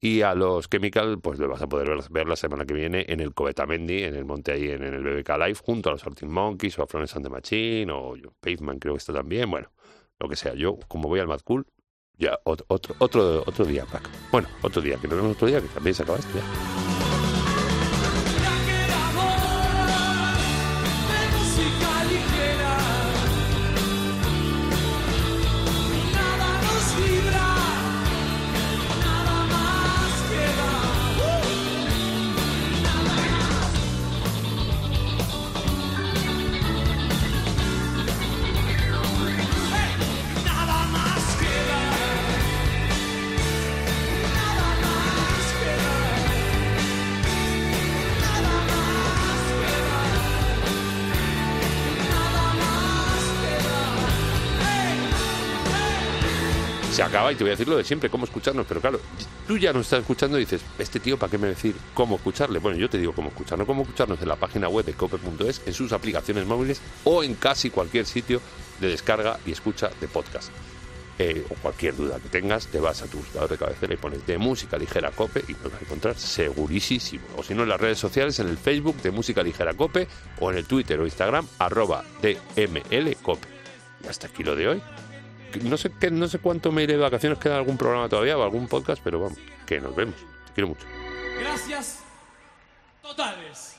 y 0.02 0.22
a 0.22 0.36
los 0.36 0.70
Chemical 0.70 1.22
pues 1.22 1.40
le 1.40 1.48
vas 1.48 1.62
a 1.62 1.70
poder 1.70 1.88
ver, 1.88 2.00
ver 2.10 2.28
la 2.28 2.36
semana 2.36 2.66
que 2.66 2.74
viene 2.74 3.06
en 3.08 3.22
el 3.22 3.34
Covetamendi, 3.34 4.04
en 4.04 4.16
el 4.16 4.26
monte 4.26 4.52
ahí 4.52 4.70
en, 4.70 4.84
el 4.84 5.02
BBK 5.02 5.30
Live, 5.38 5.60
junto 5.64 5.88
a 5.88 5.92
los 5.94 6.06
Arctic 6.06 6.28
Monkeys 6.28 6.78
o 6.78 6.84
a 6.84 6.88
Florence 6.88 7.16
and 7.16 7.26
the 7.26 7.32
Machine 7.32 7.90
o 7.90 8.16
Pavement 8.42 8.82
creo 8.82 8.96
que 8.96 9.00
está 9.00 9.14
también, 9.14 9.50
bueno, 9.50 9.72
lo 10.20 10.28
que 10.28 10.36
sea. 10.36 10.56
Yo, 10.56 10.78
como 10.90 11.08
voy 11.08 11.22
al 11.22 11.30
Mad 11.30 11.40
Cool, 11.46 11.66
ya 12.22 12.40
otro, 12.44 12.66
otro, 13.00 13.44
otro, 13.46 13.66
día, 13.66 13.84
Paco. 13.86 14.10
Bueno, 14.32 14.48
otro 14.62 14.82
día, 14.82 14.98
que 14.98 15.08
nos 15.08 15.18
vemos 15.18 15.36
otro 15.36 15.48
día, 15.48 15.60
que 15.60 15.68
también 15.68 15.96
se 15.96 16.04
acaba 16.04 16.20
esto 16.20 16.32
ya. 16.36 16.91
Se 57.02 57.08
acaba 57.08 57.32
y 57.32 57.36
te 57.36 57.44
voy 57.44 57.50
a 57.50 57.54
decir 57.54 57.68
lo 57.68 57.78
de 57.78 57.84
siempre, 57.84 58.10
cómo 58.10 58.26
escucharnos. 58.26 58.66
Pero 58.68 58.80
claro, 58.80 59.00
tú 59.48 59.58
ya 59.58 59.74
nos 59.74 59.84
estás 59.84 60.02
escuchando 60.02 60.38
y 60.38 60.42
dices, 60.42 60.62
este 60.78 61.00
tío, 61.00 61.18
¿para 61.18 61.32
qué 61.32 61.38
me 61.38 61.48
decir 61.48 61.76
cómo 61.94 62.16
escucharle? 62.16 62.60
Bueno, 62.60 62.78
yo 62.78 62.90
te 62.90 62.98
digo 62.98 63.14
cómo 63.14 63.30
escucharnos, 63.30 63.66
cómo 63.66 63.82
escucharnos 63.82 64.22
en 64.22 64.28
la 64.28 64.36
página 64.36 64.70
web 64.70 64.86
de 64.86 64.94
cope.es, 64.94 65.62
en 65.66 65.74
sus 65.74 65.92
aplicaciones 65.94 66.46
móviles 66.46 66.82
o 67.04 67.24
en 67.24 67.36
casi 67.36 67.70
cualquier 67.70 68.06
sitio 68.06 68.40
de 68.80 68.90
descarga 68.90 69.40
y 69.46 69.52
escucha 69.52 69.90
de 70.00 70.08
podcast. 70.08 70.52
Eh, 71.18 71.46
o 71.50 71.56
cualquier 71.56 71.96
duda 71.96 72.20
que 72.20 72.30
tengas, 72.30 72.68
te 72.68 72.80
vas 72.80 73.02
a 73.02 73.06
tu 73.06 73.18
buscador 73.18 73.50
de 73.50 73.58
cabecera 73.58 73.94
y 73.94 73.98
pones 73.98 74.26
de 74.26 74.38
música 74.38 74.78
ligera 74.78 75.12
cope 75.12 75.44
y 75.48 75.54
nos 75.54 75.72
vas 75.72 75.82
a 75.82 75.86
encontrar 75.86 76.18
segurísimo. 76.18 77.26
O 77.38 77.44
si 77.44 77.54
no, 77.54 77.64
en 77.64 77.70
las 77.70 77.82
redes 77.82 78.00
sociales, 78.00 78.40
en 78.40 78.48
el 78.48 78.58
Facebook 78.58 79.02
de 79.02 79.12
música 79.12 79.44
ligera 79.44 79.74
cope 79.74 80.08
o 80.40 80.52
en 80.52 80.58
el 80.58 80.66
Twitter 80.66 81.00
o 81.00 81.06
Instagram, 81.06 81.48
arroba 81.60 82.04
DML 82.22 83.16
cope. 83.22 83.48
Y 84.04 84.08
hasta 84.08 84.28
aquí 84.28 84.44
lo 84.44 84.56
de 84.56 84.70
hoy 84.70 84.82
no 85.64 85.78
sé 85.78 85.92
qué, 86.00 86.12
no 86.12 86.28
sé 86.28 86.40
cuánto 86.40 86.72
me 86.72 86.84
iré 86.84 86.94
de 86.94 87.00
vacaciones, 87.00 87.40
queda 87.40 87.58
algún 87.58 87.78
programa 87.78 88.10
todavía 88.10 88.38
o 88.38 88.44
algún 88.44 88.68
podcast, 88.68 89.02
pero 89.04 89.20
vamos, 89.20 89.38
que 89.66 89.80
nos 89.80 89.96
vemos. 89.96 90.16
Te 90.48 90.54
quiero 90.54 90.70
mucho. 90.70 90.86
Gracias 91.40 92.00
totales. 93.02 93.71